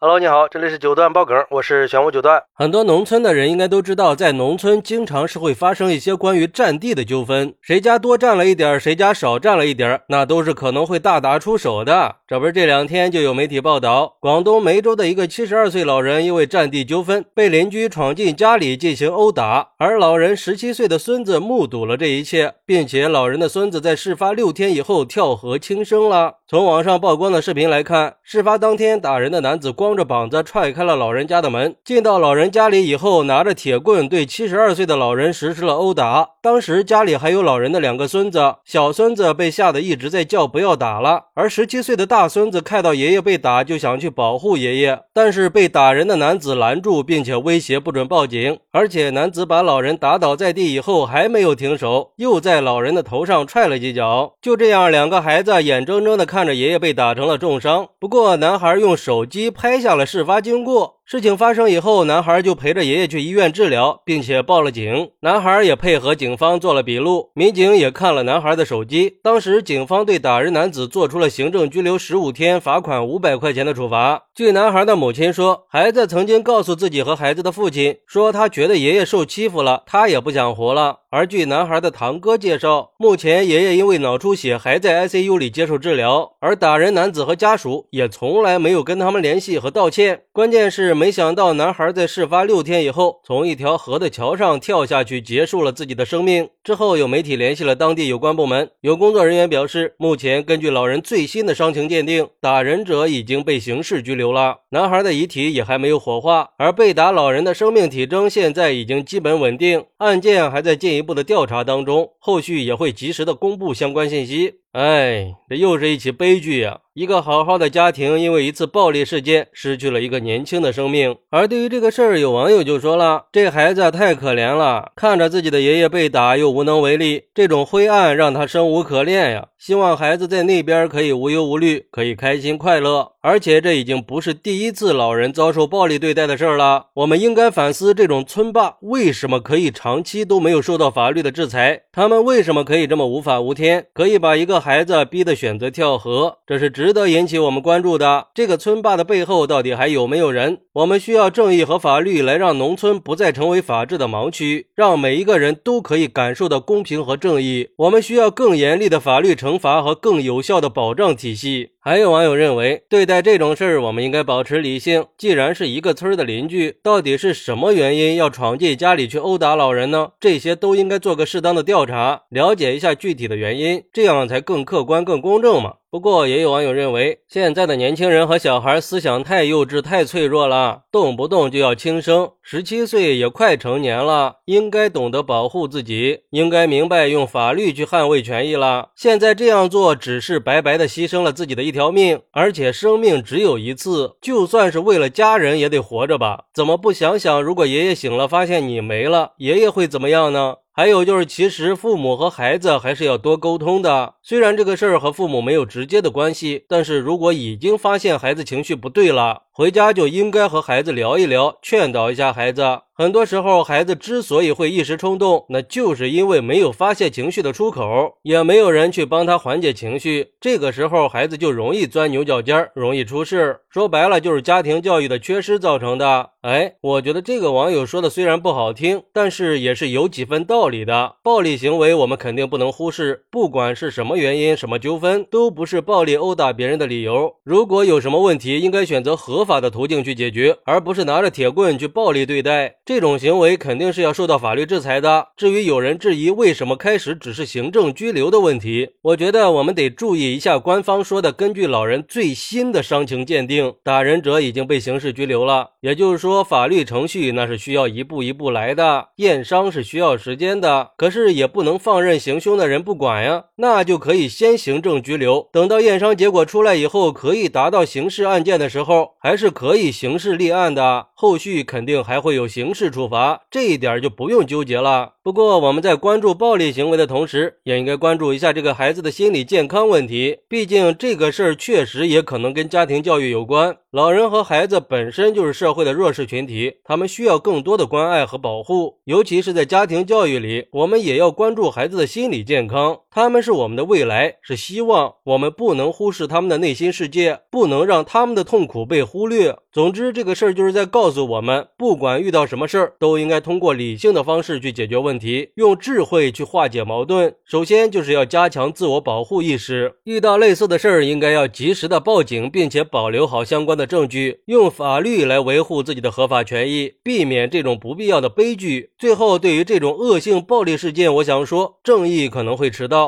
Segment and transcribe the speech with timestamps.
[0.00, 2.40] Hello，你好，这里是九段爆梗，我是玄武九段。
[2.54, 12.14] 很多农村的人应该都知道，在农村经常是会发生一些关于占地的纠纷，谁家多占了一点，谁家少占了一点，那都是可能会大打出手的。
[12.28, 26.34] 这不是这两天就有媒体报道，广东梅州的一个七十二岁老人因为占地纠纷，被邻居闯进家里进行殴打，而老人十七岁的孙子目睹了这一切，并且老人的孙子在事发六天以后跳河轻生了。
[26.46, 29.87] 从网上曝光的视频来看，事发当天打人的男子光。
[29.88, 36.28] 光着膀子踹开了老人家的门，进到老人家里以后，拿着铁棍对七十二岁的老人实施了殴打。
[36.42, 48.58] 当时家里还有老人的两个孙子，小孙子被吓得一直在叫不要打了，而十七岁的大孙子看到爷爷被打，就想去保护爷爷，但是被打人的男子拦住，并且威胁不准报警。
[48.70, 54.34] 而且男子把老人打倒在地以后，还没有停手，又在老人的头上踹了几脚。
[54.42, 57.88] 就这样，两个孩子眼睁睁地看着爷爷被打成了重伤。
[57.98, 59.77] 不过，男孩用手机拍。
[59.78, 60.97] 拍下了事发经过。
[61.10, 65.08] 事情发生以后，男孩就陪着爷爷去医院治疗，并且报了警。
[65.20, 69.14] 男孩也配合警方做了笔录，民警也看了男孩的手机。
[69.22, 74.24] 当时，警方对打人男子做出了行政拘留十五天、罚款五百块钱的处罚。
[74.34, 80.98] 据男孩的母亲说，孩子曾经告诉自己和孩子的父亲，说他觉得爷爷受欺负了，他也不想活了。
[81.10, 90.24] 而据男孩的堂哥介绍，目前爷爷因为脑出血还在 ICU 里接受治疗，而打人男子和家属也从来没有跟他们联系和道歉。
[90.34, 90.97] 关键是。
[90.98, 96.48] 没想到，男孩在事发六天以后，从一条河的桥上跳下去，结束了自己的生命。
[96.64, 104.56] 之后，有媒体联系了当地有关部门，有工作人员表示，目前根据老人最新的伤情鉴定，打人者已经被刑事拘留了。
[104.70, 114.54] 男孩的遗体也还没有火化，而被打老人的生命体征现在已经基本稳定，案件还在进一步的调查当中，后续也会及时的公布相关信息。
[114.72, 116.80] 哎，这又是一起悲剧呀！
[116.92, 121.16] 一个好好的家庭，因为一次暴力事件，失去了一个年轻的生命。
[121.30, 129.48] 而对于这个事儿，有网友就说了：“这孩子太可怜了，看着自己的爷爷被打，又无能为力，这种灰暗让他生无可恋呀。
[129.58, 133.12] 希望孩子在那边可以无忧无虑，可以开心快乐。
[133.20, 136.86] 而且这已经不是第一次老人遭受暴力对待的事儿了。
[136.94, 141.82] 我们应该反思，这种村霸为什么可以长期都没有受到法律的制裁？
[141.92, 148.26] 他们为什么可以这么无法无天，可以把一个？”孩子逼得选择跳河，这是值得引起我们关注的。
[148.34, 150.58] 这个村霸的背后到底还有没有人？
[150.74, 157.70] 我们需要正义和法律来让农村不再成为法治的盲区，让每一个人都可以感受到公平和正义。
[157.76, 161.70] 我们需要更严厉的法律惩惩罚和更有效的保障体系。
[161.88, 165.06] 还有网友认为，对待这种事儿，我们应该保持理性。
[165.16, 170.10] 既然是一个村的邻居，到底是什么原因要闯进家里去殴打老人呢？
[170.20, 175.76] 这些都应该做个适当的调查，了解一下具体的原因，这样才更客观、更公正嘛。
[175.90, 182.32] 不过，也有网友认为，现在的年轻人和小孩思想太幼稚、太脆弱了，动不动就要轻生。
[182.42, 188.90] 十七岁也快成年了，应该懂得保护自己，应该明白用法律去捍卫权益了。
[188.94, 196.46] 现在这样做，只是白白的牺牲了自己的一条条命，而且生命只有一次，就算是为了家人，也得活着吧？
[196.52, 200.56] 怎么不想想，如果爷爷醒了，发现你没了，爷爷会怎么样呢？
[200.72, 204.14] 还有就是，其实父母和孩子还是要多沟通的。
[204.24, 212.80] 虽然这个事儿和父母没有直接的关系，但是如果已经发现孩子情绪不对了，回家就应该和孩子聊一聊，劝导一下孩子。
[213.00, 220.30] 很多时候，孩子之所以会一时冲动，那就是因为没有发泄情绪的出口，也没有人去帮他缓解情绪。
[220.40, 223.60] 这个时候，孩子就容易钻牛角尖，容易出事。
[223.70, 226.30] 说白了，就是家庭教育的缺失造成的。
[226.42, 231.16] 哎，我觉得这个网友说的虽然不好听，但是也是有几分道理的。
[231.22, 237.36] 暴力行为我们肯定不能忽视，不管是什么原因、什么纠纷，都不是暴力殴打别人的理由。
[237.44, 242.76] 如果有什么问题，应该选择合法的途径去解决，而不是拿着铁棍去暴力对待。
[242.88, 245.28] 这种行为肯定是要受到法律制裁的。
[245.36, 255.72] 至于有人质疑为什么开始只是行政拘留的问题，我觉得我们得注意一下官方说的，根据老人最新的伤情鉴定，打人者已经被刑事拘留了。
[255.82, 256.42] 也就是说。
[256.42, 275.14] 法律程序那是需要一步一步来的，验伤是需要时间的，可是也不能放任行凶的人不管呀，那就可以先行政拘留，等到验伤结果出来以后，可以达到刑事案件的时候，还是可以刑事立案的，后续肯定还会有刑事是处罚，这一点就不用纠结了。
[275.24, 280.38] 不过，我们在关注暴力行为的同时，也应该关注一下这个孩子的心理健康问题。
[280.48, 283.76] 毕竟，这个事儿确实也可能跟家庭教育有关。
[283.90, 293.00] 老人和孩子本身就是社会的弱势群体，他们需要更多的关爱和保护，尤其是在家庭教育里，我们也要关注孩子的心理健康。
[293.10, 299.56] 他们是我们的未来，是希望，我们不能忽视他们的内心世界，不能让他们的痛苦被忽略。
[299.72, 307.34] 总之，这个事儿就是在告诉我们，不管遇到什么事儿，都应该通过理性的方式去解决问题，用智慧去化解矛盾。
[307.46, 313.78] 首先，就是要加强自我保护意识，遇到类似的事儿，应该要及时的报警，并且保留好相关。
[313.78, 318.90] 的证据，用法律来维护自己的合法权益，避免这种不必要的悲剧。
[318.98, 323.07] 最后，对于这种恶性暴力事件，我想说，正义可能会迟到